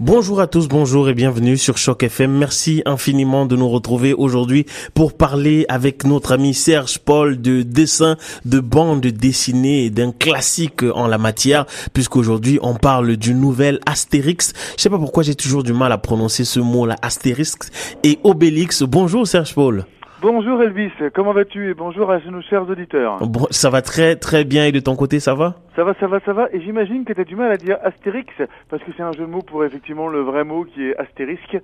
Bonjour 0.00 0.40
à 0.40 0.46
tous, 0.46 0.66
bonjour 0.66 1.10
et 1.10 1.14
bienvenue 1.14 1.58
sur 1.58 1.76
Choc 1.76 2.04
FM. 2.04 2.32
Merci 2.32 2.82
infiniment 2.86 3.44
de 3.44 3.54
nous 3.54 3.68
retrouver 3.68 4.14
aujourd'hui 4.14 4.64
pour 4.94 5.12
parler 5.12 5.66
avec 5.68 6.04
notre 6.06 6.32
ami 6.32 6.54
Serge 6.54 6.98
Paul 7.00 7.38
de 7.38 7.60
dessin, 7.60 8.16
de 8.46 8.60
bande 8.60 9.02
dessinée 9.02 9.90
d'un 9.90 10.12
classique 10.12 10.84
en 10.94 11.06
la 11.06 11.18
matière, 11.18 11.66
puisqu'aujourd'hui 11.92 12.58
on 12.62 12.76
parle 12.76 13.18
du 13.18 13.34
nouvel 13.34 13.78
Astérix. 13.84 14.54
Je 14.78 14.82
sais 14.82 14.88
pas 14.88 14.96
pourquoi 14.96 15.22
j'ai 15.22 15.34
toujours 15.34 15.64
du 15.64 15.74
mal 15.74 15.92
à 15.92 15.98
prononcer 15.98 16.46
ce 16.46 16.60
mot-là, 16.60 16.96
Astérix 17.02 17.58
et 18.02 18.18
Obélix. 18.24 18.82
Bonjour 18.82 19.26
Serge 19.26 19.54
Paul. 19.54 19.84
Bonjour 20.22 20.62
Elvis, 20.62 20.92
comment 21.14 21.32
vas-tu 21.32 21.70
et 21.70 21.74
bonjour 21.74 22.10
à 22.10 22.18
nos 22.18 22.42
chers 22.42 22.68
auditeurs. 22.68 23.26
Bon, 23.26 23.46
ça 23.50 23.70
va 23.70 23.80
très 23.80 24.16
très 24.16 24.44
bien 24.44 24.66
et 24.66 24.72
de 24.72 24.80
ton 24.80 24.94
côté 24.94 25.18
ça 25.18 25.34
va? 25.34 25.54
Ça 25.74 25.82
va, 25.82 25.94
ça 25.98 26.06
va, 26.08 26.20
ça 26.20 26.34
va. 26.34 26.48
Et 26.52 26.60
j'imagine 26.60 27.06
que 27.06 27.14
tu 27.14 27.22
as 27.22 27.24
du 27.24 27.36
mal 27.36 27.50
à 27.50 27.56
dire 27.56 27.78
Astérix 27.82 28.28
parce 28.68 28.82
que 28.82 28.90
c'est 28.94 29.02
un 29.02 29.12
jeu 29.12 29.20
de 29.20 29.30
mots 29.30 29.40
pour 29.40 29.64
effectivement 29.64 30.08
le 30.08 30.20
vrai 30.20 30.44
mot 30.44 30.64
qui 30.64 30.88
est 30.88 30.96
astérisque 30.98 31.56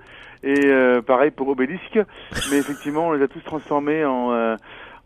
et 0.42 0.68
euh, 0.68 1.02
pareil 1.02 1.32
pour 1.32 1.48
obélisque. 1.48 1.98
Mais 2.50 2.56
effectivement 2.56 3.08
on 3.08 3.12
les 3.12 3.22
a 3.22 3.28
tous 3.28 3.44
transformés 3.44 4.06
en, 4.06 4.32
euh, 4.32 4.56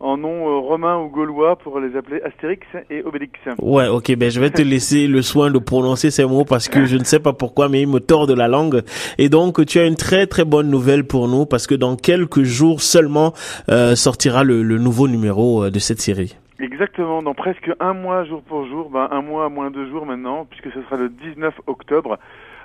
en 0.01 0.17
nom 0.17 0.47
euh, 0.47 0.59
romain 0.59 0.97
ou 0.97 1.07
gaulois 1.09 1.55
pour 1.55 1.79
les 1.79 1.95
appeler 1.95 2.21
Astérix 2.23 2.65
et 2.89 3.03
Obélix. 3.03 3.39
Ouais, 3.59 3.87
ok, 3.87 4.15
ben 4.15 4.29
je 4.29 4.39
vais 4.39 4.49
te 4.49 4.61
laisser 4.61 5.07
le 5.07 5.21
soin 5.21 5.51
de 5.51 5.59
prononcer 5.59 6.11
ces 6.11 6.25
mots 6.25 6.45
parce 6.45 6.67
que 6.67 6.85
je 6.85 6.97
ne 6.97 7.03
sais 7.03 7.19
pas 7.19 7.33
pourquoi, 7.33 7.69
mais 7.69 7.81
ils 7.81 7.87
me 7.87 7.99
tordent 7.99 8.31
la 8.31 8.47
langue. 8.47 8.81
Et 9.17 9.29
donc, 9.29 9.65
tu 9.65 9.79
as 9.79 9.85
une 9.85 9.95
très 9.95 10.27
très 10.27 10.45
bonne 10.45 10.69
nouvelle 10.69 11.05
pour 11.05 11.27
nous 11.27 11.45
parce 11.45 11.67
que 11.67 11.75
dans 11.75 11.95
quelques 11.95 12.43
jours 12.43 12.81
seulement 12.81 13.33
euh, 13.69 13.95
sortira 13.95 14.43
le, 14.43 14.63
le 14.63 14.77
nouveau 14.77 15.07
numéro 15.07 15.65
euh, 15.65 15.71
de 15.71 15.79
cette 15.79 15.99
série. 15.99 16.35
Exactement, 16.61 17.23
dans 17.23 17.33
presque 17.33 17.71
un 17.79 17.93
mois 17.93 18.23
jour 18.25 18.43
pour 18.43 18.67
jour, 18.67 18.89
ben 18.91 19.07
un 19.11 19.21
mois 19.21 19.49
moins 19.49 19.71
deux 19.71 19.89
jours 19.89 20.05
maintenant, 20.05 20.45
puisque 20.45 20.71
ce 20.71 20.81
sera 20.83 20.95
le 20.95 21.09
19 21.09 21.53
octobre. 21.65 22.19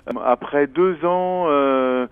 Euh, 0.09 0.13
Après 0.25 0.67
deux 0.67 1.05
ans 1.05 1.47
euh, 1.49 2.07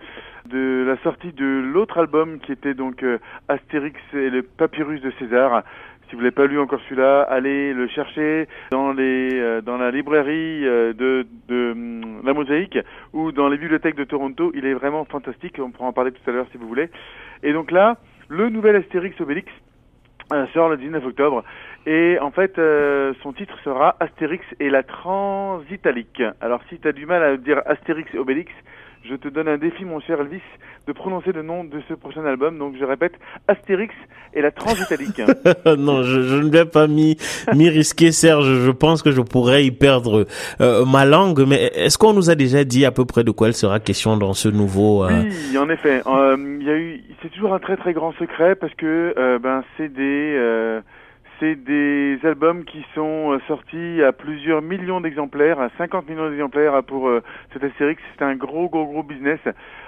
de 0.48 0.84
la 0.86 0.96
sortie 1.02 1.32
de 1.32 1.44
l'autre 1.44 1.98
album 1.98 2.38
qui 2.40 2.52
était 2.52 2.74
donc 2.74 3.02
euh, 3.02 3.18
Astérix 3.48 3.98
et 4.12 4.30
le 4.30 4.42
Papyrus 4.42 5.00
de 5.00 5.10
César. 5.18 5.62
Si 6.08 6.14
vous 6.14 6.20
l'avez 6.20 6.32
pas 6.32 6.46
lu 6.46 6.58
encore 6.58 6.80
celui-là, 6.84 7.22
allez 7.22 7.72
le 7.72 7.88
chercher 7.88 8.46
dans 8.70 8.92
les 8.92 9.30
euh, 9.34 9.60
dans 9.62 9.78
la 9.78 9.90
librairie 9.90 10.66
euh, 10.66 10.92
de, 10.92 11.26
de 11.48 11.72
hum, 11.72 12.20
la 12.24 12.34
Mosaïque 12.34 12.78
ou 13.12 13.32
dans 13.32 13.48
les 13.48 13.56
bibliothèques 13.56 13.96
de 13.96 14.04
Toronto. 14.04 14.52
Il 14.54 14.66
est 14.66 14.74
vraiment 14.74 15.04
fantastique. 15.04 15.58
On 15.58 15.70
pourra 15.70 15.88
en 15.88 15.92
parler 15.92 16.12
tout 16.12 16.30
à 16.30 16.32
l'heure 16.32 16.46
si 16.52 16.58
vous 16.58 16.68
voulez. 16.68 16.90
Et 17.42 17.52
donc 17.52 17.70
là, 17.70 17.96
le 18.28 18.48
nouvel 18.50 18.76
Astérix 18.76 19.18
Obélix 19.20 19.50
sort 20.52 20.68
le 20.68 20.76
19 20.76 21.04
octobre 21.06 21.44
et 21.86 22.18
en 22.20 22.30
fait 22.30 22.58
euh, 22.58 23.12
son 23.22 23.32
titre 23.32 23.56
sera 23.62 23.96
Astérix 24.00 24.44
et 24.60 24.70
la 24.70 24.82
Transitalique. 24.82 26.22
Alors 26.40 26.60
si 26.68 26.78
tu 26.78 26.88
as 26.88 26.92
du 26.92 27.06
mal 27.06 27.22
à 27.22 27.36
dire 27.36 27.60
Astérix 27.66 28.14
Obélix, 28.14 28.50
je 29.08 29.14
te 29.16 29.28
donne 29.28 29.48
un 29.48 29.58
défi 29.58 29.84
mon 29.84 30.00
cher 30.00 30.20
Elvis 30.20 30.40
de 30.86 30.92
prononcer 30.92 31.32
le 31.32 31.42
nom 31.42 31.64
de 31.64 31.80
ce 31.88 31.94
prochain 31.94 32.24
album. 32.24 32.58
Donc 32.58 32.74
je 32.78 32.84
répète 32.84 33.14
Astérix 33.48 33.94
et 34.34 34.40
la 34.40 34.50
Transitalique. 34.50 35.20
non, 35.78 36.02
je, 36.02 36.22
je 36.22 36.36
ne 36.36 36.50
vais 36.50 36.64
pas 36.64 36.86
m'y 36.86 37.16
risquer, 37.68 38.12
Serge. 38.12 38.46
Je 38.46 38.70
pense 38.70 39.02
que 39.02 39.10
je 39.10 39.20
pourrais 39.20 39.64
y 39.64 39.70
perdre 39.70 40.26
euh, 40.60 40.84
ma 40.84 41.04
langue. 41.04 41.40
Mais 41.46 41.70
est-ce 41.74 41.98
qu'on 41.98 42.12
nous 42.12 42.30
a 42.30 42.34
déjà 42.34 42.64
dit 42.64 42.84
à 42.84 42.92
peu 42.92 43.04
près 43.04 43.24
de 43.24 43.30
quoi 43.30 43.48
il 43.48 43.54
sera 43.54 43.80
question 43.80 44.16
dans 44.16 44.34
ce 44.34 44.48
nouveau 44.48 45.04
euh, 45.04 45.22
Oui, 45.22 45.58
en 45.58 45.68
effet. 45.68 46.02
Euh, 46.06 46.36
Il 46.60 46.66
y 46.66 46.70
a 46.70 46.76
eu, 46.76 47.02
c'est 47.22 47.30
toujours 47.30 47.54
un 47.54 47.58
très 47.58 47.76
très 47.76 47.92
grand 47.92 48.12
secret 48.12 48.54
parce 48.54 48.74
que 48.74 49.14
euh, 49.16 49.38
ben 49.38 49.62
c'est 49.76 49.88
des 49.88 50.34
euh, 50.36 50.80
c'est 51.40 51.56
des 51.56 52.18
albums 52.24 52.64
qui 52.64 52.84
sont 52.94 53.32
euh, 53.32 53.38
sortis 53.48 54.02
à 54.02 54.12
plusieurs 54.12 54.62
millions 54.62 55.00
d'exemplaires, 55.00 55.60
à 55.60 55.68
50 55.78 56.08
millions 56.08 56.30
d'exemplaires 56.30 56.82
pour 56.84 57.08
euh, 57.08 57.22
cet 57.52 57.64
Astérix. 57.64 58.02
C'est 58.16 58.24
un 58.24 58.36
gros 58.36 58.68
gros 58.68 58.86
gros 58.86 59.02
business. 59.02 59.40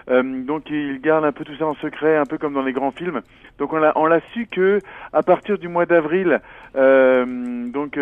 Euh, 0.08 0.22
donc 0.44 0.70
ils 0.70 1.00
gardent 1.00 1.24
un 1.24 1.32
peu 1.32 1.44
tout 1.44 1.56
ça 1.56 1.66
en 1.66 1.74
secret, 1.74 2.16
un 2.16 2.24
peu 2.24 2.38
comme 2.38 2.54
dans 2.54 2.62
les 2.62 2.72
grands 2.72 2.90
films. 2.90 3.22
Donc 3.58 3.72
on 3.72 3.78
l'a 3.78 3.92
on 3.96 4.06
l'a 4.06 4.20
su 4.32 4.46
que 4.46 4.80
à 5.12 5.22
partir 5.22 5.58
du 5.58 5.68
mois 5.68 5.86
d'avril, 5.86 6.40
euh, 6.76 7.24
donc 7.68 7.98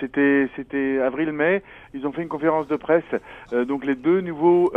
c'était 0.00 0.48
c'était 0.56 0.98
avril-mai, 1.00 1.62
ils 1.94 2.06
ont 2.06 2.12
fait 2.12 2.22
une 2.22 2.28
conférence 2.28 2.68
de 2.68 2.76
presse. 2.76 3.04
Donc 3.52 3.84
les 3.84 3.94
deux 3.94 4.20
nouveaux 4.20 4.72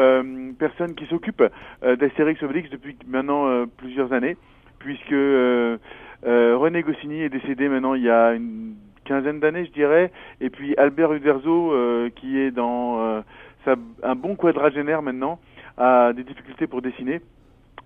personnes 0.57 0.95
qui 0.95 1.05
s'occupent 1.05 1.43
d'Astérix 1.81 2.41
Obélix 2.43 2.69
depuis 2.69 2.97
maintenant 3.07 3.65
plusieurs 3.77 4.13
années, 4.13 4.35
puisque 4.79 5.11
euh, 5.11 5.77
euh, 6.25 6.57
René 6.57 6.81
Goscinny 6.81 7.21
est 7.21 7.29
décédé 7.29 7.69
maintenant 7.69 7.93
il 7.93 8.03
y 8.03 8.09
a 8.09 8.33
une 8.33 8.75
quinzaine 9.05 9.39
d'années, 9.39 9.65
je 9.65 9.71
dirais, 9.71 10.11
et 10.39 10.49
puis 10.49 10.75
Albert 10.77 11.13
Uderzo, 11.13 11.73
euh, 11.73 12.09
qui 12.15 12.39
est 12.39 12.51
dans 12.51 13.23
sa, 13.65 13.75
un 14.03 14.15
bon 14.15 14.35
quadragénaire 14.35 15.01
maintenant, 15.01 15.39
a 15.77 16.13
des 16.13 16.23
difficultés 16.23 16.67
pour 16.67 16.81
dessiner. 16.81 17.21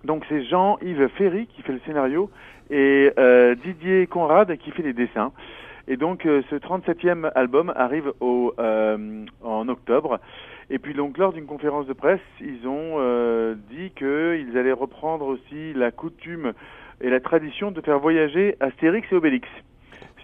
Donc 0.03 0.25
c'est 0.27 0.43
Jean-Yves 0.43 1.07
Ferry 1.15 1.47
qui 1.47 1.61
fait 1.61 1.71
le 1.71 1.79
scénario 1.85 2.29
et 2.69 3.11
euh, 3.17 3.55
Didier 3.55 4.05
Conrad 4.07 4.57
qui 4.57 4.71
fait 4.71 4.83
les 4.83 4.93
dessins. 4.93 5.31
Et 5.87 5.95
donc 5.95 6.23
ce 6.23 6.55
37e 6.55 7.31
album 7.35 7.71
arrive 7.75 8.11
au, 8.19 8.53
euh, 8.59 9.25
en 9.41 9.67
octobre. 9.69 10.19
Et 10.69 10.79
puis 10.79 10.93
donc 10.93 11.17
lors 11.17 11.31
d'une 11.31 11.45
conférence 11.45 11.87
de 11.87 11.93
presse, 11.93 12.21
ils 12.41 12.67
ont 12.67 12.97
dit 13.69 13.91
qu'ils 13.91 14.57
allaient 14.57 14.71
reprendre 14.73 15.25
aussi 15.25 15.73
la 15.73 15.91
coutume 15.91 16.53
et 17.01 17.09
la 17.09 17.19
tradition 17.19 17.71
de 17.71 17.81
faire 17.81 17.99
voyager 17.99 18.55
Astérix 18.59 19.07
et 19.11 19.15
Obélix. 19.15 19.47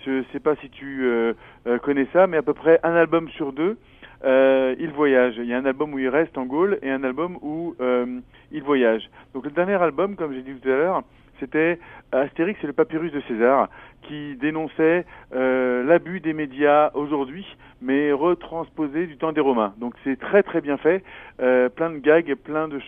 Je 0.06 0.24
sais 0.32 0.40
pas 0.40 0.56
si 0.56 0.70
tu 0.70 1.04
euh, 1.04 1.34
euh, 1.68 1.78
connais 1.78 2.08
ça, 2.14 2.26
mais 2.28 2.38
à 2.38 2.42
peu 2.42 2.54
près 2.54 2.80
un 2.84 2.96
album 2.96 3.30
sur 3.30 3.52
deux, 3.52 3.78
euh, 4.24 4.76
ils 4.80 4.92
voyagent. 4.92 5.38
Il 5.38 5.46
y 5.46 5.54
a 5.54 5.58
un 5.58 5.66
album 5.66 5.94
où 5.94 6.00
ils 6.00 6.10
restent 6.10 6.38
en 6.38 6.46
Gaule 6.46 6.80
et 6.82 6.90
un 6.90 7.04
album 7.04 7.38
où 7.42 7.76
euh, 7.80 8.20
ils 8.52 8.64
voyagent. 8.64 9.10
Donc 9.34 9.46
le 9.46 9.52
dernier 9.52 9.76
album, 9.76 10.16
comme 10.16 10.34
j'ai 10.34 10.42
dit 10.42 10.54
tout 10.54 10.70
à 10.70 10.76
l'heure, 10.76 11.04
c'était 11.40 11.80
Astérix 12.12 12.62
et 12.64 12.68
le 12.68 12.74
papyrus 12.74 13.12
de 13.14 13.22
César, 13.22 13.70
qui 14.04 14.36
dénonçait 14.36 15.06
euh, 15.34 15.84
l'abus 15.84 16.20
des 16.20 16.34
médias 16.34 16.92
aujourd'hui, 16.96 17.46
mais 17.82 18.12
retransposé 18.12 19.08
du 19.08 19.18
temps 19.18 19.32
des 19.32 19.42
Romains. 19.42 19.74
Donc 19.78 19.94
c'est 20.04 20.20
très 20.20 20.44
très 20.44 20.60
bien 20.60 20.78
fait, 20.78 21.04
euh, 21.42 21.70
plein 21.70 21.92
de 21.92 22.00
gags, 22.00 22.34
plein 22.36 22.68
de 22.68 22.80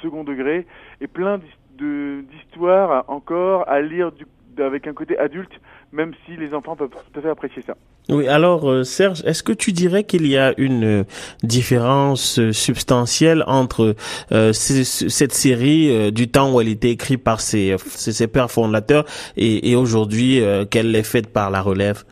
second 0.00 0.24
degré 0.24 0.66
et 1.00 1.06
plein 1.06 1.38
d'his- 1.78 1.84
de- 1.84 2.24
d'histoires 2.30 3.04
encore 3.08 3.68
à 3.68 3.80
lire 3.80 4.12
du, 4.12 4.26
avec 4.62 4.86
un 4.86 4.92
côté 4.92 5.16
adulte, 5.18 5.52
même 5.92 6.12
si 6.26 6.36
les 6.36 6.52
enfants 6.52 6.76
peuvent 6.76 6.90
tout 6.90 7.18
à 7.18 7.22
fait 7.22 7.30
apprécier 7.30 7.62
ça. 7.66 7.74
Oui, 8.08 8.26
alors 8.26 8.68
euh, 8.70 8.84
Serge, 8.84 9.22
est-ce 9.24 9.42
que 9.42 9.52
tu 9.52 9.72
dirais 9.72 10.04
qu'il 10.04 10.26
y 10.26 10.36
a 10.36 10.52
une 10.56 10.84
euh, 10.84 11.04
différence 11.42 12.38
euh, 12.38 12.52
substantielle 12.52 13.44
entre 13.46 13.94
euh, 14.32 14.52
cette 14.52 15.32
série 15.32 15.90
euh, 15.90 16.10
du 16.10 16.28
temps 16.28 16.52
où 16.52 16.60
elle 16.60 16.68
était 16.68 16.90
écrite 16.90 17.22
par 17.22 17.40
ses, 17.40 17.76
ses, 17.78 18.12
ses 18.12 18.26
pères 18.26 18.50
fondateurs 18.50 19.04
et, 19.36 19.70
et 19.70 19.76
aujourd'hui 19.76 20.40
euh, 20.40 20.64
qu'elle 20.64 20.94
est 20.96 21.02
faite 21.02 21.32
par 21.32 21.50
la 21.50 21.60
relève? 21.60 22.04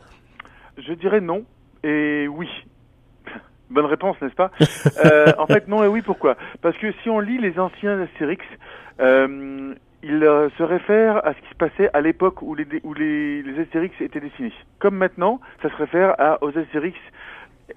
Je 0.78 0.92
dirais 0.92 1.20
non 1.20 1.44
et 1.82 2.28
oui. 2.28 2.48
Bonne 3.70 3.86
réponse, 3.86 4.16
n'est-ce 4.20 4.34
pas 4.34 4.50
Euh, 5.04 5.32
En 5.38 5.46
fait, 5.46 5.68
non 5.68 5.82
et 5.82 5.88
oui, 5.88 6.02
pourquoi? 6.02 6.36
Parce 6.62 6.76
que 6.78 6.92
si 7.02 7.10
on 7.10 7.20
lit 7.20 7.38
les 7.38 7.58
anciens 7.58 8.00
Astérix, 8.00 8.44
euh, 9.00 9.74
ils 10.02 10.22
euh, 10.22 10.48
se 10.56 10.62
réfèrent 10.62 11.26
à 11.26 11.34
ce 11.34 11.38
qui 11.40 11.48
se 11.50 11.54
passait 11.56 11.90
à 11.92 12.00
l'époque 12.00 12.42
où, 12.42 12.54
les, 12.54 12.66
où 12.84 12.94
les, 12.94 13.42
les 13.42 13.60
Astérix 13.62 13.94
étaient 14.00 14.20
dessinés. 14.20 14.52
Comme 14.78 14.96
maintenant, 14.96 15.40
ça 15.62 15.68
se 15.70 15.76
réfère 15.76 16.14
à, 16.18 16.42
aux 16.44 16.56
Astérix. 16.56 16.96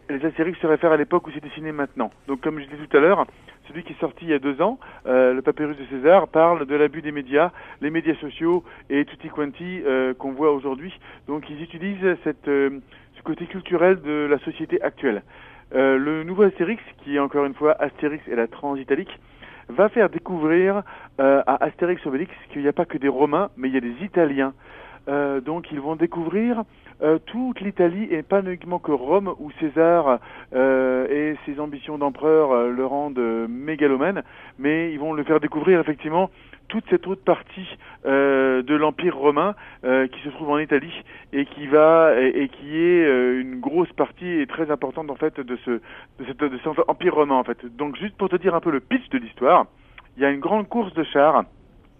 Les 0.09 0.23
Astérix 0.23 0.59
se 0.59 0.67
réfèrent 0.67 0.91
à 0.91 0.97
l'époque 0.97 1.27
où 1.27 1.31
c'est 1.31 1.43
dessiné 1.43 1.71
maintenant. 1.71 2.11
Donc, 2.27 2.41
comme 2.41 2.59
je 2.59 2.65
disais 2.65 2.85
tout 2.87 2.97
à 2.97 2.99
l'heure, 2.99 3.25
celui 3.67 3.83
qui 3.83 3.93
est 3.93 3.99
sorti 3.99 4.25
il 4.25 4.29
y 4.29 4.33
a 4.33 4.39
deux 4.39 4.61
ans, 4.61 4.79
euh, 5.05 5.33
le 5.33 5.41
Papyrus 5.41 5.77
de 5.77 5.85
César, 5.85 6.27
parle 6.27 6.65
de 6.65 6.75
l'abus 6.75 7.01
des 7.01 7.11
médias, 7.11 7.51
les 7.81 7.89
médias 7.89 8.15
sociaux 8.15 8.63
et 8.89 9.05
tutti 9.05 9.29
quanti 9.29 9.81
euh, 9.85 10.13
qu'on 10.13 10.31
voit 10.31 10.51
aujourd'hui. 10.51 10.93
Donc, 11.27 11.49
ils 11.49 11.61
utilisent 11.61 12.17
cette, 12.23 12.47
euh, 12.47 12.79
ce 13.17 13.23
côté 13.23 13.45
culturel 13.47 14.01
de 14.01 14.27
la 14.29 14.39
société 14.39 14.81
actuelle. 14.81 15.23
Euh, 15.75 15.97
le 15.97 16.23
nouveau 16.23 16.43
Astérix, 16.43 16.81
qui 17.03 17.15
est 17.15 17.19
encore 17.19 17.45
une 17.45 17.53
fois 17.53 17.75
Astérix 17.79 18.27
et 18.27 18.35
la 18.35 18.47
Transitalique, 18.47 19.19
va 19.69 19.87
faire 19.89 20.09
découvrir 20.09 20.81
euh, 21.19 21.43
à 21.45 21.63
Astérix 21.63 22.05
Obélix 22.07 22.31
qu'il 22.51 22.61
n'y 22.61 22.67
a 22.67 22.73
pas 22.73 22.85
que 22.85 22.97
des 22.97 23.07
Romains, 23.07 23.49
mais 23.55 23.69
il 23.69 23.75
y 23.75 23.77
a 23.77 23.81
des 23.81 24.03
Italiens. 24.03 24.53
Euh, 25.07 25.41
donc 25.41 25.71
ils 25.71 25.79
vont 25.79 25.95
découvrir 25.95 26.63
euh, 27.01 27.17
toute 27.25 27.61
l'Italie 27.61 28.07
et 28.11 28.23
pas 28.23 28.41
uniquement 28.41 28.79
que 28.79 28.91
Rome 28.91 29.33
où 29.39 29.51
César 29.59 30.19
euh, 30.53 31.07
et 31.07 31.37
ses 31.45 31.59
ambitions 31.59 31.97
d'empereur 31.97 32.51
euh, 32.51 32.71
le 32.71 32.85
rendent 32.85 33.17
euh, 33.19 33.47
mégalomane, 33.47 34.23
mais 34.57 34.91
ils 34.91 34.99
vont 34.99 35.13
le 35.13 35.23
faire 35.23 35.39
découvrir 35.39 35.79
effectivement 35.79 36.29
toute 36.67 36.83
cette 36.89 37.07
autre 37.07 37.23
partie 37.23 37.67
de 38.05 38.75
l'Empire 38.75 39.17
romain 39.17 39.55
qui 39.81 40.19
se 40.23 40.29
trouve 40.29 40.51
en 40.51 40.59
Italie 40.59 40.93
et 41.33 41.45
qui 41.45 41.65
va 41.65 42.13
et, 42.21 42.47
qui 42.47 42.77
est 42.77 43.41
une 43.41 43.59
grosse 43.59 43.91
partie 43.93 44.27
et 44.27 44.45
très 44.45 44.69
importante 44.69 45.09
en 45.09 45.15
fait 45.15 45.39
de 45.39 45.57
ce 45.65 45.71
de 45.71 46.25
cet 46.27 46.43
Empire 46.87 47.15
romain 47.15 47.37
en 47.37 47.43
fait. 47.43 47.57
Donc 47.75 47.95
juste 47.95 48.15
pour 48.17 48.29
te 48.29 48.35
dire 48.35 48.53
un 48.53 48.59
peu 48.59 48.69
le 48.69 48.81
pitch 48.81 49.09
de 49.09 49.17
l'histoire, 49.17 49.65
il 50.15 50.21
y 50.21 50.27
a 50.27 50.29
une 50.29 50.39
grande 50.39 50.69
course 50.69 50.93
de 50.93 51.03
chars 51.03 51.43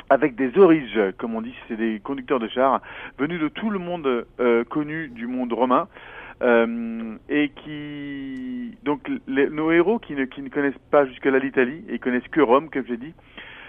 avec 0.10 0.36
des 0.36 0.58
origes, 0.58 1.00
comme 1.18 1.36
on 1.36 1.42
dit, 1.42 1.54
c'est 1.68 1.76
des 1.76 2.00
conducteurs 2.00 2.40
de 2.40 2.48
chars 2.48 2.82
venus 3.18 3.40
de 3.40 3.48
tout 3.48 3.70
le 3.70 3.80
monde 3.80 4.26
euh, 4.40 4.64
connu 4.64 5.10
du 5.10 5.28
monde 5.28 5.54
romain. 5.54 5.88
et 6.42 7.52
qui 7.64 8.78
donc 8.84 9.10
nos 9.28 9.72
héros 9.72 10.00
qui 10.00 10.14
ne, 10.14 10.26
qui 10.26 10.42
ne 10.42 10.50
connaissent 10.50 10.86
pas 10.90 11.06
jusque-là 11.06 11.38
l'Italie 11.38 11.84
et 11.90 12.00
connaissent 12.00 12.28
que 12.32 12.42
Rome, 12.42 12.70
comme 12.70 12.86
j'ai 12.88 12.98
dit, 12.98 13.14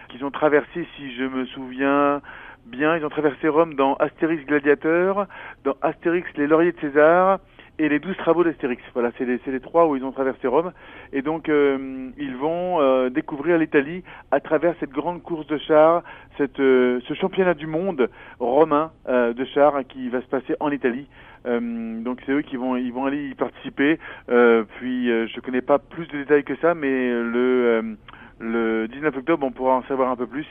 qu'ils 0.08 0.24
ont 0.24 0.30
traversé, 0.30 0.86
si 0.96 1.14
je 1.14 1.24
me 1.24 1.46
souviens 1.46 2.20
bien, 2.66 2.96
ils 2.96 3.04
ont 3.04 3.10
traversé 3.10 3.48
Rome 3.48 3.74
dans 3.74 3.94
Astérix 3.94 4.44
Gladiateur, 4.46 5.26
dans 5.64 5.74
Astérix 5.82 6.28
les 6.36 6.46
Lauriers 6.46 6.72
de 6.72 6.80
César 6.80 7.40
et 7.80 7.88
les 7.88 7.98
douze 7.98 8.16
travaux 8.18 8.44
d'Astérix. 8.44 8.82
Voilà, 8.92 9.10
c'est 9.16 9.24
les, 9.24 9.40
les, 9.44 9.60
trois 9.60 9.86
où 9.86 9.96
ils 9.96 10.04
ont 10.04 10.12
traversé 10.12 10.46
Rome. 10.46 10.72
Et 11.14 11.22
donc, 11.22 11.48
euh, 11.48 12.10
ils 12.18 12.36
vont 12.36 12.78
euh, 12.80 13.08
découvrir 13.08 13.56
l'Italie 13.56 14.04
à 14.30 14.40
travers 14.40 14.74
cette 14.80 14.90
grande 14.90 15.22
course 15.22 15.46
de 15.46 15.56
chars, 15.56 16.02
cette, 16.36 16.60
euh, 16.60 17.00
ce 17.08 17.14
championnat 17.14 17.54
du 17.54 17.66
monde 17.66 18.10
romain 18.38 18.92
de 19.08 19.44
chars 19.46 19.80
qui 19.88 20.08
va 20.08 20.20
se 20.20 20.26
passer 20.26 20.54
en 20.60 20.70
Italie. 20.70 21.06
donc, 21.46 22.20
c'est 22.26 22.32
eux 22.32 22.42
qui 22.42 22.56
vont, 22.56 22.76
ils 22.76 22.92
vont 22.92 23.06
aller 23.06 23.30
y 23.30 23.34
participer. 23.34 23.98
puis, 24.26 25.06
je 25.06 25.40
connais 25.40 25.62
pas 25.62 25.78
plus 25.78 26.06
de 26.08 26.18
détails 26.18 26.44
que 26.44 26.56
ça, 26.56 26.74
mais 26.74 27.10
le 27.10 27.96
le 28.42 28.88
19 28.88 29.18
octobre, 29.18 29.46
on 29.46 29.50
pourra 29.50 29.74
en 29.74 29.82
savoir 29.82 30.10
un 30.10 30.16
peu 30.16 30.26
plus. 30.26 30.46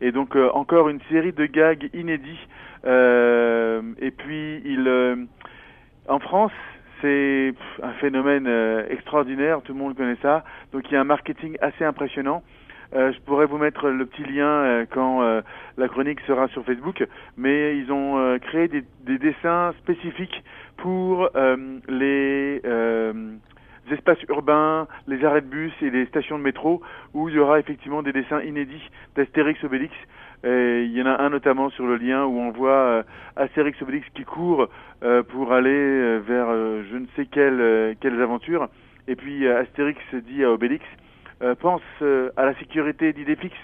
Et 0.00 0.12
donc 0.12 0.34
encore 0.54 0.88
une 0.88 1.00
série 1.10 1.32
de 1.32 1.44
gags 1.46 1.90
inédits. 1.92 2.46
et 2.84 4.10
puis 4.10 4.62
il, 4.64 5.26
en 6.08 6.18
France, 6.18 6.52
c'est 7.00 7.54
un 7.82 7.92
phénomène 7.94 8.46
euh, 8.46 8.86
extraordinaire, 8.88 9.60
tout 9.62 9.72
le 9.72 9.78
monde 9.78 9.96
connaît 9.96 10.18
ça. 10.22 10.44
Donc 10.72 10.90
il 10.90 10.94
y 10.94 10.96
a 10.96 11.00
un 11.00 11.04
marketing 11.04 11.56
assez 11.60 11.84
impressionnant. 11.84 12.42
Euh, 12.94 13.12
je 13.12 13.20
pourrais 13.20 13.46
vous 13.46 13.58
mettre 13.58 13.88
le 13.88 14.06
petit 14.06 14.22
lien 14.22 14.46
euh, 14.46 14.86
quand 14.88 15.22
la 15.76 15.88
chronique 15.88 16.20
sera 16.26 16.48
sur 16.48 16.64
Facebook, 16.64 17.04
mais 17.36 17.78
ils 17.78 17.90
ont 17.90 18.38
créé 18.40 18.68
des, 18.68 18.84
des, 19.04 19.18
dessins 19.18 19.72
spécifiques 19.82 20.44
pour 20.76 21.28
les 21.88 22.62
espaces 23.90 24.22
urbains, 24.28 24.86
les 25.06 25.24
arrêts 25.24 25.42
de 25.42 25.46
bus 25.46 25.72
et 25.82 25.90
les 25.90 26.06
stations 26.06 26.38
de 26.38 26.42
métro, 26.42 26.80
où 27.12 27.28
il 27.28 27.34
y 27.34 27.38
aura 27.38 27.58
effectivement 27.58 28.02
des 28.02 28.12
dessins 28.12 28.40
inédits 28.40 28.90
d'Astérix 29.16 29.62
Obélix. 29.64 29.94
Il 30.44 30.92
y 30.92 31.02
en 31.02 31.06
a 31.06 31.22
un 31.22 31.30
notamment 31.30 31.70
sur 31.70 31.86
le 31.86 31.96
lien 31.96 32.24
où 32.24 32.38
on 32.38 32.50
voit 32.50 33.04
Astérix 33.36 33.80
Obélix 33.82 34.06
qui 34.14 34.24
court 34.24 34.68
euh, 35.02 35.22
pour 35.22 35.52
aller 35.52 35.70
euh, 35.70 36.18
vers 36.18 36.46
euh, 36.48 36.82
je 36.90 36.96
ne 36.96 37.06
sais 37.16 37.26
quelles, 37.26 37.96
quelles 38.00 38.20
aventures. 38.22 38.68
Et 39.06 39.16
puis 39.16 39.46
Astérix 39.46 40.00
dit 40.14 40.44
à 40.44 40.50
Obélix, 40.50 40.84
pense 41.60 41.82
à 42.00 42.46
la 42.46 42.54
sécurité 42.54 43.12
d'Idéfix, 43.12 43.54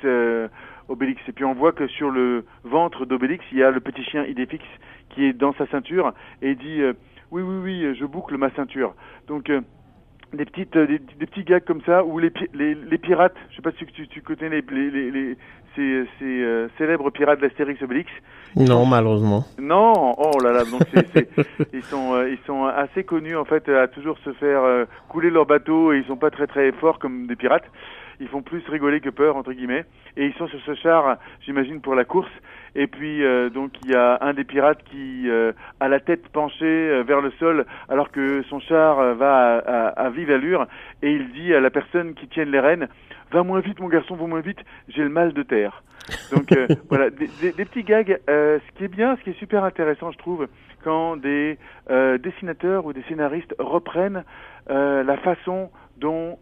Obélix. 0.89 1.23
Et 1.29 1.33
puis 1.33 1.47
on 1.47 1.55
voit 1.55 1.73
que 1.73 1.87
sur 1.87 2.11
le 2.11 2.45
ventre 2.65 3.07
d'Obélix, 3.07 3.43
il 3.53 3.59
y 3.59 3.63
a 3.63 3.71
le 3.71 3.81
petit 3.81 4.05
chien 4.05 4.25
Idéfix 4.25 4.63
qui 5.09 5.25
est 5.25 5.33
dans 5.33 5.55
sa 5.55 5.67
ceinture 5.69 6.13
et 6.43 6.55
dit, 6.55 6.83
oui, 7.31 7.41
oui, 7.41 7.57
oui, 7.63 7.95
je 7.99 8.05
boucle 8.05 8.37
ma 8.37 8.51
ceinture. 8.51 8.95
Donc 9.29 9.51
des 10.33 10.45
petites 10.45 10.77
des, 10.77 10.99
petits 10.99 11.45
gags 11.45 11.65
comme 11.65 11.83
ça 11.83 12.05
où 12.05 12.19
les, 12.19 12.33
les, 12.55 12.75
les 12.75 12.99
pirates. 12.99 13.37
Je 13.51 13.57
sais 13.57 13.63
pas 13.63 13.73
si 13.73 13.85
tu, 13.87 14.09
tu 14.09 14.23
connais 14.23 14.49
les, 14.49 14.63
les, 14.71 15.11
les 15.11 15.37
ces, 15.77 16.05
ces 16.19 16.25
euh, 16.25 16.69
célèbres 16.79 17.11
pirates 17.11 17.41
d'Astérix 17.41 17.81
Obélix. 17.83 18.11
Non 18.57 18.85
malheureusement. 18.87 19.45
Non 19.61 20.15
oh 20.19 20.41
là 20.43 20.53
là 20.53 20.65
donc 20.65 20.83
c'est 20.93 21.29
ils 21.73 21.83
sont 21.85 22.15
euh, 22.15 22.31
ils 22.31 22.39
sont 22.47 22.65
assez 22.65 23.05
connus 23.05 23.37
en 23.37 23.45
fait 23.45 23.69
à 23.69 23.87
toujours 23.89 24.19
se 24.25 24.33
faire 24.33 24.63
euh, 24.63 24.85
couler 25.09 25.31
leur 25.31 25.47
bateau 25.47 25.93
et 25.93 25.99
ils 25.99 26.05
sont 26.07 26.17
pas 26.17 26.31
très 26.31 26.47
très 26.47 26.73
forts 26.73 26.99
comme 26.99 27.27
des 27.27 27.37
pirates 27.37 27.67
ils 28.21 28.29
font 28.29 28.43
plus 28.43 28.63
rigoler 28.69 29.01
que 29.01 29.09
peur 29.09 29.37
entre 29.37 29.53
guillemets 29.53 29.85
et 30.17 30.27
ils 30.27 30.35
sont 30.35 30.47
sur 30.47 30.61
ce 30.61 30.75
char 30.75 31.17
j'imagine 31.41 31.81
pour 31.81 31.95
la 31.95 32.05
course 32.05 32.31
et 32.75 32.87
puis 32.87 33.25
euh, 33.25 33.51
donc 33.51 33.73
il 33.85 33.91
y 33.91 33.95
a 33.95 34.19
un 34.21 34.35
des 34.35 34.45
pirates 34.45 34.83
qui 34.85 35.29
euh, 35.29 35.53
a 35.81 35.89
la 35.89 35.99
tête 35.99 36.29
penchée 36.29 36.65
euh, 36.65 37.03
vers 37.03 37.21
le 37.21 37.31
sol 37.33 37.67
alors 37.89 38.11
que 38.11 38.43
son 38.49 38.61
char 38.61 39.15
va 39.15 39.59
à, 39.59 39.87
à, 39.89 40.11
vive 40.11 40.31
allure 40.31 40.67
et 41.03 41.13
il 41.13 41.33
dit 41.33 41.55
à 41.55 41.61
la 41.61 41.71
personne 41.71 42.15
qui 42.15 42.29
tienne 42.29 42.51
les 42.51 42.61
rênes 42.61 42.89
va 43.33 43.43
moins 43.43 43.61
vite 43.61 43.79
mon 43.79 43.89
garçon, 43.89 44.17
va 44.17 44.27
moins 44.27 44.41
vite, 44.41 44.59
j'ai 44.89 45.05
le 45.05 45.09
mal 45.09 45.33
de 45.33 45.45
terre. 45.45 45.85
Donc 46.33 46.53
voilà, 46.89 47.11
des, 47.11 47.29
des, 47.41 47.65
petits 47.65 47.85
gags. 47.85 48.19
ce 48.27 48.73
qui 48.77 48.83
est 48.83 48.89
bien, 48.89 49.15
ce 49.17 49.23
qui 49.23 49.31
est 49.31 49.39
super 49.39 49.63
intéressant, 49.63 50.11
je 50.11 50.19
trouve, 50.19 50.49
quand 50.83 51.17
des 51.17 51.57
dessinateurs 52.19 52.87
ou 52.87 52.93
des 52.93 53.03
scénaristes 53.03 53.55
reprennent 53.61 54.25
la 54.69 55.17
façon 55.19 55.71
dont 56.01 56.39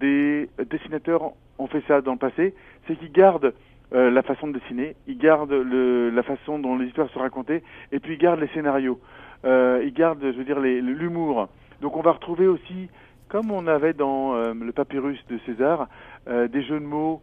des 0.00 0.48
dessinateurs 0.68 1.32
ont 1.58 1.66
fait 1.66 1.82
ça 1.88 2.00
dans 2.00 2.12
le 2.12 2.18
passé, 2.18 2.54
c'est 2.86 2.96
qu'ils 2.96 3.12
gardent 3.12 3.54
euh, 3.92 4.10
la 4.10 4.22
façon 4.22 4.48
de 4.48 4.58
dessiner, 4.58 4.96
il 5.06 5.16
garde 5.16 5.52
le, 5.52 6.10
la 6.10 6.22
façon 6.22 6.58
dont 6.58 6.76
les 6.76 6.86
histoires 6.86 7.08
sont 7.10 7.20
racontées, 7.20 7.62
et 7.92 8.00
puis 8.00 8.14
il 8.14 8.18
garde 8.18 8.40
les 8.40 8.48
scénarios. 8.48 9.00
Euh, 9.44 9.82
il 9.84 9.92
garde, 9.92 10.18
je 10.22 10.36
veux 10.36 10.44
dire, 10.44 10.58
l'humour. 10.58 11.48
Donc 11.80 11.96
on 11.96 12.00
va 12.00 12.12
retrouver 12.12 12.48
aussi, 12.48 12.88
comme 13.28 13.50
on 13.50 13.66
avait 13.66 13.92
dans 13.92 14.34
euh, 14.34 14.54
le 14.54 14.72
papyrus 14.72 15.24
de 15.28 15.38
César, 15.46 15.88
euh, 16.28 16.48
des 16.48 16.62
jeux 16.62 16.80
de 16.80 16.84
mots, 16.84 17.20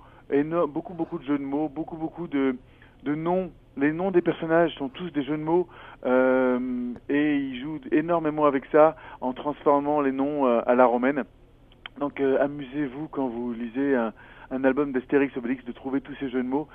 beaucoup 0.70 0.94
beaucoup 0.94 1.20
de 1.20 1.26
jeux 1.26 1.38
de 1.38 1.44
mots, 1.44 1.68
beaucoup 1.68 1.98
beaucoup 1.98 2.28
de, 2.28 2.56
de 3.04 3.16
noms. 3.16 3.52
Les 3.76 3.92
noms 3.92 4.12
des 4.12 4.22
personnages 4.22 4.74
sont 4.76 4.88
tous 4.88 5.12
des 5.12 5.24
jeux 5.24 5.38
de 5.38 5.44
mots, 5.44 5.68
et 6.06 7.36
il 7.36 7.60
joue 7.60 7.80
énormément 7.92 8.46
avec 8.46 8.66
ça 8.72 8.96
en 9.20 9.34
transformant 9.34 10.00
les 10.00 10.12
noms 10.12 10.46
à 10.46 10.76
la 10.76 10.86
romaine. 10.86 11.24
Donc 12.00 12.20
amusez-vous 12.20 13.08
quand 13.08 13.28
vous 13.28 13.54
lisez 13.54 13.96
un 13.96 14.14
un 14.54 14.64
album 14.64 14.92
d'Astérix 14.92 15.36
Obélix, 15.36 15.66
de 15.66 15.72
trouver 15.72 16.02
tous 16.02 16.14
ces 16.20 16.30
jeux 16.30 16.44
de 16.44 16.48
mots. 16.48 16.68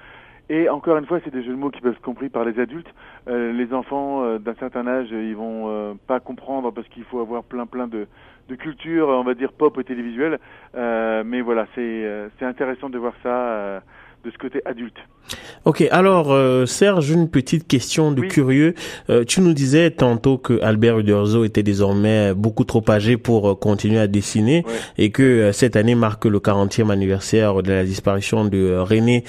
Et 0.50 0.68
encore 0.68 0.96
une 0.96 1.06
fois, 1.06 1.20
c'est 1.24 1.30
des 1.30 1.42
jeux 1.42 1.52
de 1.52 1.58
mots 1.58 1.70
qui 1.70 1.80
peuvent 1.80 1.92
être 1.92 2.00
compris 2.00 2.30
par 2.30 2.44
les 2.44 2.58
adultes. 2.58 2.88
Euh, 3.28 3.52
les 3.52 3.72
enfants 3.74 4.24
euh, 4.24 4.38
d'un 4.38 4.54
certain 4.54 4.86
âge, 4.86 5.08
ils 5.10 5.36
vont 5.36 5.68
euh, 5.68 5.94
pas 6.06 6.20
comprendre 6.20 6.72
parce 6.72 6.88
qu'il 6.88 7.04
faut 7.04 7.20
avoir 7.20 7.44
plein 7.44 7.66
plein 7.66 7.86
de, 7.86 8.06
de 8.48 8.54
culture, 8.54 9.08
on 9.08 9.24
va 9.24 9.34
dire 9.34 9.52
pop 9.52 9.78
et 9.78 9.84
télévisuelle. 9.84 10.38
mais 10.74 11.42
voilà, 11.42 11.66
c'est 11.74 12.30
c'est 12.38 12.46
intéressant 12.46 12.88
de 12.88 12.98
voir 12.98 13.12
ça 13.22 13.82
de 14.24 14.30
ce 14.30 14.38
côté 14.38 14.62
adulte. 14.64 14.98
Ok, 15.64 15.86
alors 15.90 16.32
euh, 16.32 16.66
Serge, 16.66 17.10
une 17.10 17.28
petite 17.28 17.66
question 17.66 18.12
de 18.12 18.22
curieux. 18.22 18.74
Euh, 19.10 19.24
tu 19.26 19.40
nous 19.40 19.52
disais 19.52 19.90
tantôt 19.90 20.38
que 20.38 20.60
Albert 20.62 20.98
Uderzo 20.98 21.44
était 21.44 21.62
désormais 21.62 22.32
beaucoup 22.32 22.64
trop 22.64 22.82
âgé 22.88 23.16
pour 23.18 23.50
euh, 23.50 23.54
continuer 23.54 23.98
à 23.98 24.06
dessiner 24.06 24.64
et 24.96 25.10
que 25.10 25.50
cette 25.52 25.76
année 25.76 25.94
marque 25.94 26.24
le 26.24 26.38
40e 26.38 26.90
anniversaire 26.90 27.62
de 27.62 27.72
la 27.72 27.84
disparition 27.84 28.44
de 28.44 28.78
René 28.78 29.24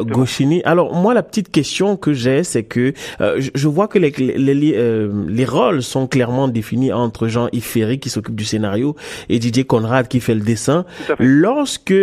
Goscinny. 0.00 0.62
Alors 0.64 0.94
moi, 0.94 1.14
la 1.14 1.22
petite 1.22 1.50
question 1.50 1.96
que 1.96 2.12
j'ai, 2.12 2.42
c'est 2.42 2.64
que 2.64 2.92
je, 3.20 3.68
vois 3.68 3.86
que 3.86 3.98
les, 3.98 4.10
les, 4.10 4.54
les, 4.54 5.44
rôles 5.44 5.82
sont 5.82 6.06
clairement 6.06 6.48
définis 6.48 6.92
entre 6.92 7.28
Jean-Yves 7.28 7.62
Ferry 7.62 7.98
qui 8.00 8.10
s'occupe 8.10 8.34
du 8.34 8.44
scénario 8.44 8.96
et 9.28 9.38
Didier 9.38 9.64
Conrad 9.64 10.08
qui 10.08 10.20
fait 10.20 10.34
le 10.34 10.40
dessin. 10.40 10.84
Lorsque 11.18 11.94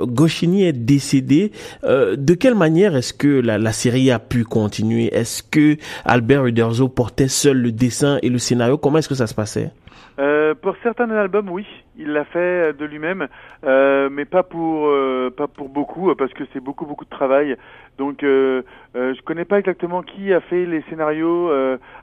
Goscinny 0.00 0.64
est 0.64 0.72
décédé, 0.72 1.52
de 1.84 2.34
quelle 2.34 2.54
manière 2.54 2.77
est-ce 2.86 3.12
que 3.12 3.40
la, 3.40 3.72
série 3.72 4.10
a 4.10 4.18
pu 4.18 4.44
continuer? 4.44 5.14
Est-ce 5.14 5.42
que 5.42 5.76
Albert 6.04 6.46
Uderzo 6.46 6.88
portait 6.88 7.28
seul 7.28 7.58
le 7.58 7.72
dessin 7.72 8.18
et 8.22 8.28
le 8.28 8.38
scénario? 8.38 8.78
Comment 8.78 8.98
est-ce 8.98 9.08
que 9.08 9.14
ça 9.14 9.26
se 9.26 9.34
passait? 9.34 9.70
Euh, 10.18 10.54
pour 10.54 10.74
certains 10.82 11.10
albums, 11.10 11.48
oui, 11.50 11.64
il 11.98 12.12
l'a 12.12 12.24
fait 12.24 12.72
de 12.72 12.84
lui-même, 12.84 13.28
euh, 13.64 14.08
mais 14.10 14.24
pas 14.24 14.42
pour 14.42 14.86
euh, 14.86 15.30
pas 15.36 15.48
pour 15.48 15.68
beaucoup 15.68 16.14
parce 16.14 16.32
que 16.32 16.44
c'est 16.52 16.60
beaucoup 16.60 16.86
beaucoup 16.86 17.04
de 17.04 17.10
travail. 17.10 17.56
Donc, 17.98 18.22
euh, 18.22 18.62
euh, 18.94 19.14
je 19.14 19.22
connais 19.22 19.44
pas 19.44 19.58
exactement 19.58 20.02
qui 20.02 20.32
a 20.32 20.40
fait 20.40 20.64
les 20.64 20.82
scénarios 20.82 21.50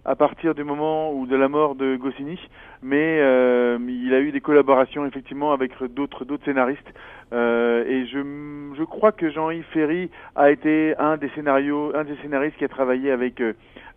à 0.03 0.15
partir 0.15 0.53
du 0.53 0.63
moment 0.63 1.13
ou 1.13 1.25
de 1.25 1.35
la 1.35 1.47
mort 1.47 1.75
de 1.75 1.95
Goscinny, 1.95 2.39
mais 2.83 3.17
il 3.17 4.13
a 4.13 4.19
eu 4.19 4.31
des 4.31 4.41
collaborations 4.41 5.05
effectivement 5.05 5.53
avec 5.53 5.71
d'autres 5.93 6.25
d'autres 6.25 6.45
scénaristes. 6.45 6.93
et 7.31 8.05
je 8.11 8.19
je 8.77 8.83
crois 8.83 9.13
que 9.13 9.29
Jean-Yves 9.29 9.65
Ferry 9.71 10.09
a 10.35 10.51
été 10.51 10.95
un 10.99 11.15
des 11.17 11.29
scénarios 11.29 11.95
un 11.95 12.03
des 12.03 12.17
scénaristes 12.21 12.57
qui 12.57 12.65
a 12.65 12.67
travaillé 12.67 13.11
avec 13.11 13.41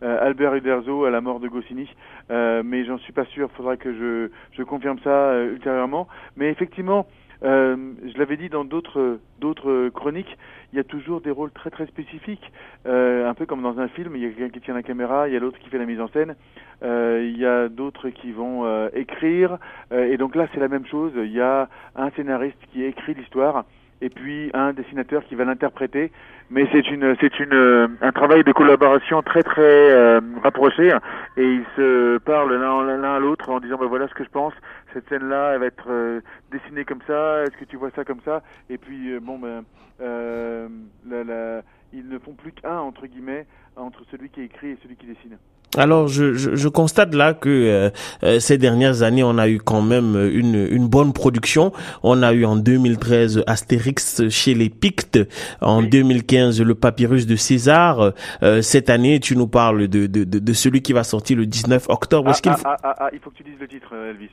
euh, 0.05 0.17
Albert 0.21 0.55
Uderzo 0.55 1.07
à 1.07 1.11
la 1.11 1.21
mort 1.21 1.41
de 1.41 1.49
Goscinny, 1.49 1.89
euh, 2.31 2.63
mais 2.65 2.85
j'en 2.85 2.99
suis 2.99 3.13
pas 3.13 3.25
sûr. 3.25 3.51
Faudra 3.57 3.77
que 3.77 3.93
je, 3.93 4.31
je 4.53 4.63
confirme 4.63 4.99
ça 5.03 5.11
euh, 5.11 5.57
Mais 6.37 6.51
effectivement, 6.51 7.07
je 7.43 8.19
l'avais 8.19 8.37
dit 8.37 8.49
dans 8.49 8.65
d'autres 8.65 9.19
d'autres 9.41 9.91
chroniques, 9.91 10.37
il 10.73 10.77
y 10.77 10.81
a 10.81 10.85
toujours 10.85 11.21
des 11.21 11.31
rôles 11.31 11.53
très 11.53 11.71
très 11.71 11.87
spécifiques, 11.87 12.53
un 12.85 13.35
peu 13.35 13.47
comme 13.47 13.63
dans 13.63 13.79
un 13.79 13.89
film. 13.89 14.17
Il 14.17 14.23
y 14.23 14.27
a 14.27 14.31
quelqu'un 14.31 14.51
qui 14.51 14.61
tient 14.61 14.75
la 14.75 14.83
caméra, 14.83 15.29
il 15.29 15.35
y 15.35 15.37
a 15.37 15.41
l'autre 15.41 15.59
qui 15.59 15.69
fait 15.69 15.79
la 15.79 15.87
mise 15.87 16.01
en 16.01 16.09
scène, 16.09 16.35
il 16.83 17.37
y 17.37 17.47
a 17.47 17.69
d'autres 17.69 18.09
qui 18.11 18.33
vont 18.33 18.89
écrire, 18.89 19.59
et 19.93 20.17
donc 20.17 20.35
là 20.35 20.47
c'est 20.53 20.61
la 20.61 20.69
même 20.69 20.87
chose. 20.87 21.13
Il 21.17 21.33
y 21.33 21.41
a 21.41 21.69
un 21.97 22.11
scénariste 22.11 22.59
qui 22.73 22.85
écrit 22.85 23.15
l'histoire 23.15 23.65
et 24.01 24.11
puis 24.11 24.51
un 24.55 24.73
dessinateur 24.73 25.25
qui 25.25 25.35
va 25.35 25.45
l'interpréter. 25.45 26.13
Mais 26.51 26.67
c'est 26.73 26.89
une, 26.89 27.15
c'est 27.21 27.39
une, 27.41 27.53
euh, 27.53 27.89
un 28.01 28.13
travail 28.13 28.43
de 28.45 28.53
collaboration 28.53 29.23
très 29.23 29.43
très 29.43 29.91
euh, 29.91 30.21
rapproché 30.43 30.91
et 31.37 31.45
ils 31.45 31.67
se 31.77 32.19
parlent 32.19 32.55
l'un 32.55 33.15
à 33.15 33.19
l'autre 33.19 33.51
en 33.51 33.61
disant 33.61 33.77
ben 33.77 33.87
voilà 33.87 34.09
ce 34.09 34.15
que 34.15 34.25
je 34.25 34.31
pense. 34.31 34.55
Cette 34.95 35.09
scène-là, 35.09 35.53
elle 35.53 35.61
va 35.61 35.67
être 35.67 35.91
euh, 35.91 36.21
dessinée 36.51 36.85
comme 36.85 37.03
ça. 37.07 37.43
Est-ce 37.43 37.57
que 37.57 37.65
tu 37.65 37.77
vois 37.77 37.91
ça 37.91 38.05
comme 38.05 38.21
ça? 38.25 38.43
Et 38.71 38.79
puis 38.79 39.19
bon 39.21 39.39
ben, 39.39 39.65
la, 40.01 41.25
la, 41.25 41.63
ils 41.93 42.09
ne 42.09 42.19
font 42.19 42.33
plus 42.33 42.53
qu'un 42.53 42.79
entre 42.79 43.07
guillemets 43.07 43.47
entre 43.77 44.05
celui 44.11 44.31
qui 44.31 44.43
écrit 44.43 44.71
et 44.71 44.79
celui 44.83 44.97
qui 44.97 45.07
dessine. 45.07 45.37
Alors, 45.77 46.09
je, 46.09 46.35
je, 46.35 46.57
je, 46.57 46.69
constate 46.69 47.15
là 47.15 47.35
que 47.35 47.49
euh, 47.49 47.91
euh, 48.23 48.41
ces 48.41 48.57
dernières 48.57 49.03
années, 49.03 49.23
on 49.23 49.37
a 49.37 49.49
eu 49.49 49.59
quand 49.59 49.83
même 49.83 50.17
une, 50.33 50.67
une 50.71 50.89
bonne 50.89 51.13
production. 51.13 51.73
On 52.03 52.23
a 52.23 52.33
eu 52.33 52.47
en 52.47 52.57
2013 52.57 53.45
Astérix 53.47 54.29
chez 54.31 54.55
les 54.55 54.71
Pictes, 54.71 55.19
en 55.61 55.83
2015 55.83 56.63
le 56.63 56.75
Papyrus 56.75 57.27
de 57.27 57.37
César. 57.37 58.13
Euh, 58.43 58.63
cette 58.63 58.89
année, 58.89 59.21
tu 59.21 59.37
nous 59.37 59.47
parles 59.47 59.89
de, 59.89 60.07
de, 60.07 60.25
de, 60.25 60.39
de, 60.39 60.53
celui 60.55 60.81
qui 60.81 60.95
va 60.95 61.05
sortir 61.05 61.37
le 61.37 61.45
19 61.45 61.87
octobre. 61.91 62.33
Ah, 62.33 62.51
ah, 62.65 62.77
ah, 62.83 62.95
ah, 62.99 63.11
il 63.13 63.19
faut 63.19 63.31
que 63.31 63.37
tu 63.37 63.43
dises 63.43 63.59
le 63.61 63.69
titre, 63.69 63.95
Elvis, 63.95 64.31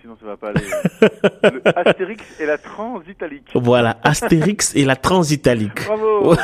sinon 0.00 0.16
ça 0.18 0.26
va 0.26 0.36
pas 0.38 0.48
aller. 0.48 1.60
Astérix 1.76 2.22
et 2.40 2.46
la 2.46 2.56
Transitalique. 2.56 3.50
Voilà, 3.54 3.98
Astérix 4.02 4.74
et 4.74 4.86
la 4.86 4.96
Transitalique. 4.96 5.84
Bravo. 5.86 6.34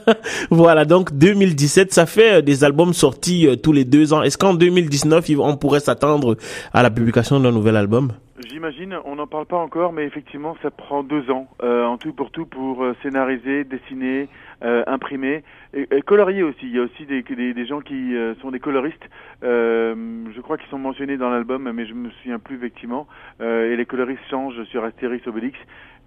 voilà, 0.50 0.84
donc 0.84 1.14
2017, 1.14 1.94
ça 1.94 2.04
fait 2.04 2.42
des 2.42 2.62
albums 2.62 2.92
sortis 2.92 3.48
les 3.72 3.84
deux 3.84 4.12
ans. 4.12 4.22
Est-ce 4.22 4.38
qu'en 4.38 4.54
2019, 4.54 5.30
on 5.38 5.56
pourrait 5.56 5.80
s'attendre 5.80 6.36
à 6.72 6.82
la 6.82 6.90
publication 6.90 7.40
d'un 7.40 7.52
nouvel 7.52 7.76
album? 7.76 8.12
J'imagine, 8.48 8.96
on 9.04 9.16
n'en 9.16 9.26
parle 9.26 9.44
pas 9.44 9.58
encore, 9.58 9.92
mais 9.92 10.04
effectivement, 10.04 10.56
ça 10.62 10.70
prend 10.70 11.02
deux 11.02 11.30
ans 11.30 11.46
euh, 11.62 11.84
en 11.84 11.98
tout 11.98 12.14
pour 12.14 12.30
tout 12.30 12.46
pour 12.46 12.82
euh, 12.82 12.96
scénariser, 13.02 13.64
dessiner, 13.64 14.28
euh, 14.64 14.82
imprimer 14.86 15.44
et, 15.74 16.00
colorier 16.02 16.42
aussi. 16.42 16.62
Il 16.62 16.74
y 16.74 16.78
a 16.78 16.82
aussi 16.82 17.04
des, 17.04 17.22
des, 17.22 17.66
gens 17.66 17.80
qui 17.80 18.14
sont 18.40 18.50
des 18.50 18.58
coloristes. 18.58 19.04
je 19.42 20.40
crois 20.40 20.56
qu'ils 20.56 20.68
sont 20.70 20.78
mentionnés 20.78 21.16
dans 21.16 21.30
l'album, 21.30 21.70
mais 21.70 21.86
je 21.86 21.94
me 21.94 22.10
souviens 22.10 22.38
plus 22.38 22.56
effectivement. 22.56 23.06
et 23.40 23.76
les 23.76 23.86
coloristes 23.86 24.22
changent 24.30 24.64
sur 24.64 24.82
Astérix 24.82 25.26
Obélix. 25.28 25.56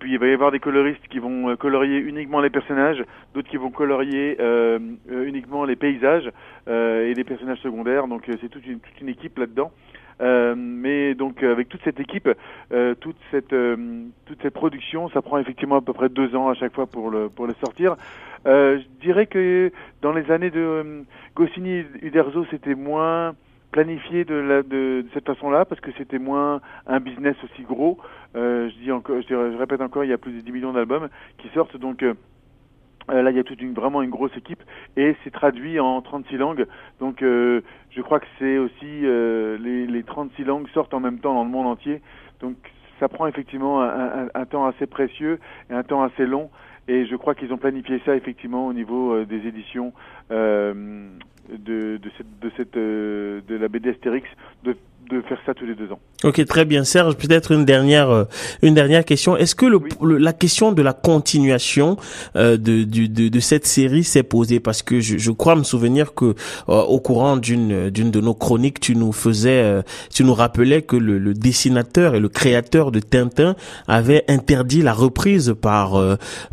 Puis 0.03 0.11
il 0.11 0.19
va 0.19 0.27
y 0.27 0.33
avoir 0.33 0.51
des 0.51 0.59
coloristes 0.59 1.07
qui 1.09 1.19
vont 1.19 1.55
colorier 1.55 1.97
uniquement 1.97 2.41
les 2.41 2.49
personnages, 2.49 3.01
d'autres 3.33 3.47
qui 3.47 3.55
vont 3.55 3.71
colorier 3.71 4.37
uniquement 5.07 5.63
les 5.63 5.77
paysages 5.77 6.29
et 6.67 7.13
les 7.13 7.23
personnages 7.23 7.59
secondaires. 7.59 8.09
Donc 8.09 8.23
c'est 8.41 8.49
toute 8.49 8.67
une, 8.67 8.81
toute 8.81 8.99
une 8.99 9.07
équipe 9.07 9.37
là-dedans. 9.37 9.71
Euh, 10.21 10.55
mais 10.57 11.15
donc 11.15 11.43
avec 11.43 11.69
toute 11.69 11.81
cette 11.83 11.99
équipe, 11.99 12.29
euh, 12.71 12.95
toute 12.95 13.17
cette 13.31 13.53
euh, 13.53 14.05
toute 14.25 14.41
cette 14.41 14.53
production, 14.53 15.09
ça 15.09 15.21
prend 15.21 15.37
effectivement 15.37 15.77
à 15.77 15.81
peu 15.81 15.93
près 15.93 16.09
deux 16.09 16.35
ans 16.35 16.49
à 16.49 16.53
chaque 16.53 16.73
fois 16.73 16.85
pour 16.85 17.09
le 17.09 17.29
pour 17.29 17.47
le 17.47 17.53
sortir. 17.55 17.95
je 18.45 18.83
dirais 19.01 19.25
que 19.25 19.71
dans 20.01 20.11
les 20.11 20.29
années 20.31 20.51
de 20.51 21.03
Goscinny 21.35 21.83
Uderzo, 22.01 22.45
c'était 22.51 22.75
moins 22.75 23.33
planifié 23.73 24.23
de, 24.23 24.35
la, 24.35 24.63
de, 24.63 25.05
cette 25.13 25.25
façon-là 25.25 25.65
parce 25.65 25.81
que 25.81 25.91
c'était 25.97 26.19
moins 26.19 26.61
un 26.87 27.01
business 27.01 27.35
aussi 27.43 27.63
gros. 27.63 27.97
je 28.33 28.73
dis 28.81 28.91
encore, 28.91 29.17
je, 29.21 29.27
je, 29.27 29.57
répète 29.57 29.81
encore, 29.81 30.05
il 30.05 30.11
y 30.11 30.13
a 30.13 30.17
plus 30.17 30.31
de 30.31 30.39
10 30.39 30.51
millions 30.53 30.71
d'albums 30.71 31.09
qui 31.39 31.49
sortent, 31.49 31.75
donc 31.75 32.05
euh, 33.11 33.21
là, 33.21 33.31
il 33.31 33.37
y 33.37 33.39
a 33.39 33.43
toute 33.43 33.61
une, 33.61 33.73
vraiment 33.73 34.01
une 34.01 34.09
grosse 34.09 34.35
équipe 34.37 34.61
et 34.95 35.15
c'est 35.23 35.31
traduit 35.31 35.79
en 35.79 36.01
36 36.01 36.37
langues. 36.37 36.65
Donc, 36.99 37.21
euh, 37.21 37.61
je 37.91 38.01
crois 38.01 38.19
que 38.19 38.25
c'est 38.39 38.57
aussi 38.57 39.05
euh, 39.05 39.57
les, 39.57 39.85
les 39.87 40.03
36 40.03 40.43
langues 40.43 40.67
sortent 40.73 40.93
en 40.93 40.99
même 40.99 41.19
temps 41.19 41.33
dans 41.33 41.43
le 41.43 41.49
monde 41.49 41.67
entier. 41.67 42.01
Donc, 42.39 42.55
ça 42.99 43.09
prend 43.09 43.27
effectivement 43.27 43.81
un, 43.81 44.27
un 44.33 44.45
temps 44.45 44.65
assez 44.65 44.85
précieux 44.85 45.39
et 45.69 45.73
un 45.73 45.83
temps 45.83 46.03
assez 46.03 46.25
long. 46.25 46.49
Et 46.87 47.05
je 47.05 47.15
crois 47.15 47.35
qu'ils 47.35 47.53
ont 47.53 47.57
planifié 47.57 48.01
ça 48.05 48.15
effectivement 48.15 48.67
au 48.67 48.73
niveau 48.73 49.23
des 49.23 49.47
éditions 49.47 49.93
de, 50.29 51.07
de, 51.49 52.11
cette, 52.17 52.39
de, 52.39 52.51
cette, 52.57 52.75
de 52.75 53.55
la 53.55 53.67
BD 53.69 53.89
Astérix 53.89 54.27
de 55.09 55.21
faire 55.21 55.37
ça 55.45 55.53
tous 55.53 55.65
les 55.65 55.75
deux 55.75 55.91
ans. 55.91 55.99
Ok, 56.23 56.43
très 56.45 56.65
bien, 56.65 56.83
Serge. 56.83 57.15
Peut-être 57.15 57.51
une 57.51 57.65
dernière, 57.65 58.09
euh, 58.09 58.23
une 58.61 58.73
dernière 58.73 59.03
question. 59.03 59.35
Est-ce 59.35 59.55
que 59.55 59.65
le, 59.65 59.81
la 60.17 60.31
question 60.33 60.71
de 60.71 60.81
la 60.81 60.93
continuation 60.93 61.97
euh, 62.35 62.57
de, 62.57 62.83
de, 62.83 63.27
de, 63.27 63.39
cette 63.39 63.65
série 63.65 64.03
s'est 64.03 64.23
posée? 64.23 64.59
Parce 64.59 64.83
que 64.83 65.01
je, 65.01 65.17
je, 65.17 65.31
crois 65.31 65.55
me 65.55 65.63
souvenir 65.63 66.13
que 66.13 66.35
euh, 66.69 66.81
au 66.81 66.99
courant 66.99 67.35
d'une 67.35 67.89
d'une 67.89 68.11
de 68.11 68.21
nos 68.21 68.33
chroniques, 68.33 68.79
tu 68.79 68.95
nous 68.95 69.11
faisais, 69.11 69.61
euh, 69.63 69.81
tu 70.13 70.23
nous 70.23 70.33
rappelais 70.33 70.81
que 70.81 70.95
le, 70.95 71.17
le, 71.17 71.33
dessinateur 71.33 72.15
et 72.15 72.19
le 72.19 72.29
créateur 72.29 72.91
de 72.91 72.99
Tintin 72.99 73.55
avait 73.87 74.23
interdit 74.29 74.81
la 74.81 74.93
reprise 74.93 75.53
par 75.61 76.01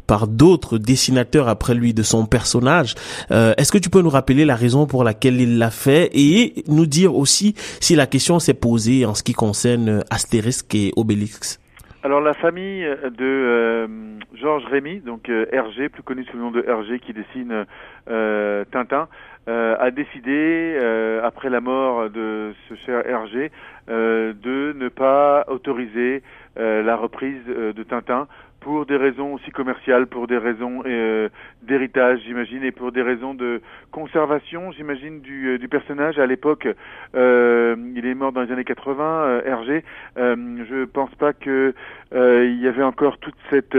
par 0.07 0.26
d'autres 0.26 0.78
dessinateurs 0.78 1.49
après 1.49 1.75
lui 1.75 1.95
de 1.95 2.02
son 2.02 2.26
personnage. 2.26 2.95
Est-ce 3.30 3.71
que 3.71 3.78
tu 3.78 3.90
peux 3.90 4.02
nous 4.02 4.11
rappeler 4.11 4.45
la 4.45 4.57
raison 4.57 4.87
pour 4.87 5.04
laquelle 5.04 5.40
il 5.40 5.59
l'a 5.59 5.71
fait 5.71 6.11
et 6.12 6.64
nous 6.66 6.87
dire 6.87 7.14
aussi 7.14 7.54
si 7.80 7.95
la 7.95 8.07
question 8.07 8.39
s'est 8.40 8.54
posée 8.54 9.06
en 9.06 9.14
ce 9.14 9.23
qui 9.23 9.32
concerne 9.32 10.02
Astérix 10.11 10.66
et 10.75 10.92
Obélix. 10.97 11.61
Alors 12.02 12.23
la 12.23 12.32
famille 12.32 12.82
de 12.82 13.20
euh, 13.20 13.87
Georges 14.32 14.64
Rémy, 14.64 15.00
donc 15.00 15.28
euh, 15.28 15.44
Hergé, 15.52 15.90
plus 15.90 16.02
connu 16.02 16.25
sous 16.25 16.37
le 16.38 16.42
nom 16.42 16.50
de 16.50 16.64
Hergé, 16.66 16.99
qui 16.99 17.12
dessine 17.12 17.66
euh, 18.09 18.64
Tintin, 18.73 19.09
a 19.47 19.90
décidé, 19.90 20.78
après 21.25 21.50
la 21.50 21.61
mort 21.61 22.09
de 22.09 22.52
ce 22.68 22.75
cher 22.87 23.04
Hergé, 23.04 23.50
de 23.88 24.73
ne 24.76 24.88
pas 24.88 25.44
autoriser 25.49 26.23
la 26.54 26.94
reprise 26.94 27.44
de 27.47 27.82
Tintin 27.82 28.28
pour 28.61 28.87
des 28.87 28.97
raisons 28.97 29.35
aussi 29.35 29.50
commerciales, 29.50 30.07
pour 30.07 30.26
des 30.26 30.38
raisons 30.38 30.83
euh, 30.87 31.29
d'héritage, 31.62 32.21
j'imagine, 32.26 32.62
et 32.62 32.73
pour 32.73 32.93
des 32.93 33.02
raisons 33.02 33.35
de 33.35 33.61
conservation, 33.90 34.71
j'imagine, 34.73 35.21
du, 35.21 35.49
euh, 35.49 35.59
du 35.59 35.69
personnage. 35.69 36.19
À 36.19 36.26
l'époque, 36.26 36.69
euh, 37.14 37.76
il 37.95 38.07
est 38.07 38.14
mort 38.14 38.33
dans 38.33 38.43
les 38.43 38.52
années 38.52 38.64
80, 38.64 39.05
euh, 39.05 39.43
Hergé. 39.45 39.85
Euh, 40.19 40.37
je 40.69 40.85
pense 40.85 41.14
pas 41.17 41.33
que 41.33 41.75
il 42.12 42.61
y 42.61 42.69
avait 42.69 42.83
encore 42.83 43.19
toute 43.19 43.37
cette 43.50 43.76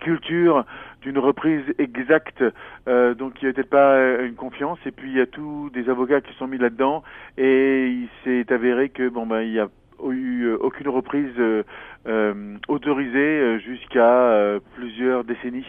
culture 0.00 0.64
d'une 1.02 1.18
reprise 1.18 1.62
exacte, 1.78 2.42
euh, 2.88 3.14
donc 3.14 3.40
il 3.40 3.46
n'y 3.46 3.50
a 3.50 3.54
peut-être 3.54 3.70
pas 3.70 4.20
une 4.22 4.34
confiance. 4.34 4.78
Et 4.86 4.90
puis 4.90 5.10
il 5.10 5.16
y 5.16 5.20
a 5.20 5.26
tous 5.26 5.70
des 5.70 5.88
avocats 5.88 6.20
qui 6.20 6.34
sont 6.34 6.46
mis 6.46 6.58
là-dedans, 6.58 7.02
et 7.36 7.88
il 7.88 8.08
s'est 8.24 8.52
avéré 8.52 8.88
que 8.88 9.08
bon 9.08 9.26
ben 9.26 9.42
il 9.42 9.52
y 9.52 9.60
a 9.60 9.68
eu 10.10 10.44
euh, 10.44 10.56
aucune 10.60 10.88
reprise 10.88 11.32
euh, 11.38 11.62
euh, 12.06 12.56
autorisée 12.68 13.58
jusqu'à 13.60 14.58
plusieurs 14.74 15.24
décennies. 15.24 15.66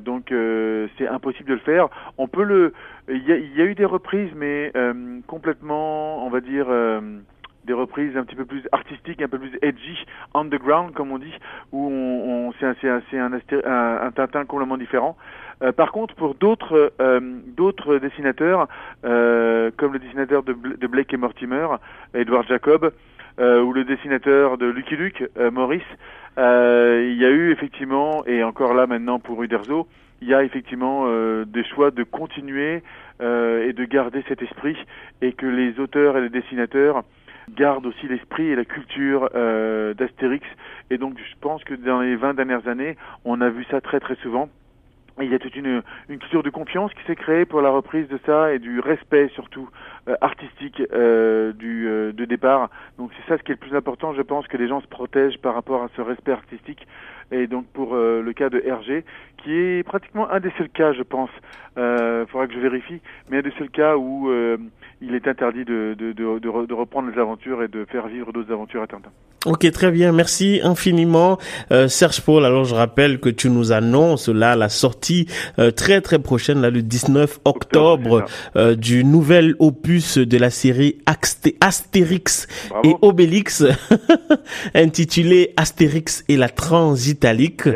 donc 0.00 0.32
c'est 0.98 1.08
impossible 1.08 1.48
de 1.48 1.54
le 1.54 1.60
faire. 1.60 1.88
On 2.18 2.28
peut 2.28 2.44
le, 2.44 2.72
il 3.08 3.24
y 3.26 3.32
a, 3.32 3.64
eu 3.64 3.74
des 3.74 3.84
reprises, 3.84 4.30
mais 4.36 4.72
complètement, 5.26 6.24
on 6.26 6.30
va 6.30 6.40
dire, 6.40 6.66
des 7.64 7.72
reprises 7.72 8.16
un 8.16 8.24
petit 8.24 8.36
peu 8.36 8.44
plus 8.44 8.62
artistiques, 8.72 9.22
un 9.22 9.28
peu 9.28 9.38
plus 9.38 9.58
edgy, 9.62 10.04
underground 10.34 10.92
comme 10.92 11.12
on 11.12 11.18
dit, 11.18 11.34
où 11.72 11.88
on, 11.90 12.48
on 12.48 12.52
c'est 12.60 12.66
un, 12.66 13.02
un, 13.14 13.32
un, 13.32 14.06
un, 14.06 14.10
Tintin 14.12 14.44
complètement 14.44 14.76
différent. 14.76 15.16
Par 15.76 15.92
contre, 15.92 16.14
pour 16.14 16.34
d'autres 16.34 16.92
d'autres 17.56 17.98
dessinateurs, 17.98 18.68
comme 19.02 19.92
le 19.92 19.98
dessinateur 19.98 20.42
de, 20.42 20.52
de, 20.52 20.86
Blake 20.86 21.14
et 21.14 21.16
Mortimer, 21.16 21.68
Edward 22.12 22.46
Jacob, 22.46 22.92
ou 23.38 23.72
le 23.72 23.84
dessinateur 23.84 24.58
de 24.58 24.66
Lucky 24.66 24.96
Luke, 24.96 25.24
Maurice, 25.52 25.82
il 26.36 27.16
y 27.16 27.24
a 27.24 27.30
eu 27.30 27.50
effectivement, 27.50 28.24
et 28.26 28.42
encore 28.44 28.74
là 28.74 28.86
maintenant 28.86 29.18
pour 29.18 29.42
Uderzo, 29.42 29.88
il 30.22 30.28
y 30.28 30.34
a 30.34 30.42
effectivement 30.44 31.06
des 31.44 31.64
choix 31.64 31.90
de 31.90 32.02
continuer 32.02 32.82
et 33.20 33.72
de 33.72 33.84
garder 33.84 34.24
cet 34.28 34.42
esprit 34.42 34.76
et 35.20 35.32
que 35.32 35.46
les 35.46 35.78
auteurs 35.80 36.16
et 36.16 36.20
les 36.20 36.30
dessinateurs 36.30 37.02
garde 37.50 37.86
aussi 37.86 38.08
l'esprit 38.08 38.46
et 38.46 38.56
la 38.56 38.64
culture 38.64 39.28
euh, 39.34 39.94
d'Astérix. 39.94 40.46
Et 40.90 40.98
donc 40.98 41.16
je 41.18 41.34
pense 41.40 41.62
que 41.64 41.74
dans 41.74 42.00
les 42.00 42.16
20 42.16 42.34
dernières 42.34 42.66
années, 42.68 42.96
on 43.24 43.40
a 43.40 43.48
vu 43.48 43.64
ça 43.70 43.80
très 43.80 44.00
très 44.00 44.16
souvent. 44.16 44.48
Il 45.22 45.30
y 45.30 45.34
a 45.34 45.38
toute 45.38 45.54
une, 45.54 45.82
une 46.08 46.18
culture 46.18 46.42
de 46.42 46.50
confiance 46.50 46.92
qui 46.94 47.04
s'est 47.06 47.14
créée 47.14 47.44
pour 47.44 47.60
la 47.60 47.70
reprise 47.70 48.08
de 48.08 48.18
ça 48.26 48.52
et 48.52 48.58
du 48.58 48.80
respect 48.80 49.28
surtout 49.34 49.68
euh, 50.08 50.16
artistique 50.20 50.82
euh, 50.92 51.52
du 51.52 51.88
euh, 51.88 52.12
de 52.12 52.24
départ. 52.24 52.68
Donc 52.98 53.10
c'est 53.16 53.28
ça 53.28 53.38
ce 53.38 53.42
qui 53.42 53.52
est 53.52 53.54
le 53.54 53.60
plus 53.60 53.76
important. 53.76 54.12
Je 54.14 54.22
pense 54.22 54.46
que 54.48 54.56
les 54.56 54.66
gens 54.66 54.80
se 54.80 54.88
protègent 54.88 55.38
par 55.38 55.54
rapport 55.54 55.82
à 55.82 55.88
ce 55.96 56.02
respect 56.02 56.32
artistique. 56.32 56.86
Et 57.30 57.46
donc 57.46 57.66
pour 57.72 57.94
euh, 57.94 58.22
le 58.22 58.32
cas 58.32 58.50
de 58.50 58.60
Hergé, 58.64 59.04
qui 59.38 59.54
est 59.54 59.82
pratiquement 59.82 60.30
un 60.30 60.40
des 60.40 60.52
seuls 60.58 60.68
cas, 60.68 60.92
je 60.92 61.02
pense, 61.02 61.30
il 61.76 61.82
euh, 61.82 62.26
faudra 62.26 62.46
que 62.46 62.54
je 62.54 62.58
vérifie, 62.58 63.00
mais 63.30 63.38
un 63.38 63.42
des 63.42 63.52
seuls 63.58 63.70
cas 63.70 63.96
où 63.96 64.30
euh, 64.30 64.56
il 65.06 65.14
est 65.14 65.28
interdit 65.28 65.64
de, 65.64 65.94
de, 65.98 66.12
de, 66.12 66.66
de, 66.66 66.74
reprendre 66.74 67.10
les 67.10 67.20
aventures 67.20 67.62
et 67.62 67.68
de 67.68 67.84
faire 67.84 68.06
vivre 68.08 68.32
d'autres 68.32 68.52
aventures 68.52 68.82
à 68.82 68.86
Tintin. 68.86 69.10
Ok, 69.46 69.70
très 69.72 69.90
bien, 69.90 70.12
merci 70.12 70.60
infiniment 70.62 71.38
euh, 71.70 71.86
Serge 71.86 72.22
Paul. 72.22 72.46
Alors 72.46 72.64
je 72.64 72.74
rappelle 72.74 73.20
que 73.20 73.28
tu 73.28 73.50
nous 73.50 73.72
annonces 73.72 74.30
là 74.30 74.56
la 74.56 74.70
sortie 74.70 75.26
euh, 75.58 75.70
très 75.70 76.00
très 76.00 76.18
prochaine, 76.18 76.62
là 76.62 76.70
le 76.70 76.80
19 76.80 77.40
octobre, 77.44 78.24
euh, 78.56 78.74
du 78.74 79.04
nouvel 79.04 79.54
opus 79.58 80.16
de 80.16 80.38
la 80.38 80.48
série 80.48 80.96
Astérix 81.60 82.46
et 82.84 82.94
Obélix, 83.02 83.64
intitulé 84.74 85.52
Astérix 85.58 86.24
et 86.28 86.38
la 86.38 86.48
Transitalique. 86.48 87.68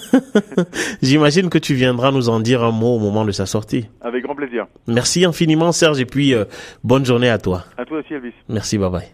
J'imagine 1.02 1.50
que 1.50 1.58
tu 1.58 1.74
viendras 1.74 2.10
nous 2.10 2.28
en 2.28 2.40
dire 2.40 2.64
un 2.64 2.72
mot 2.72 2.96
au 2.96 2.98
moment 2.98 3.24
de 3.24 3.32
sa 3.32 3.46
sortie. 3.46 3.88
Avec 4.00 4.24
grand 4.24 4.34
plaisir. 4.34 4.66
Merci 4.88 5.24
infiniment 5.24 5.70
Serge 5.70 6.00
et 6.00 6.06
puis 6.06 6.34
bonne 6.84 7.04
journée 7.04 7.30
à 7.30 7.38
toi. 7.38 7.64
À 7.76 7.84
toi 7.84 7.98
aussi 7.98 8.14
Elvis. 8.14 8.34
Merci, 8.48 8.78
bye 8.78 8.90
bye. 8.90 9.10